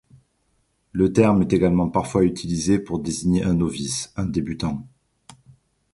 [0.93, 4.87] Le terme est également parfois utilisé pour désigner un novice, un débutant.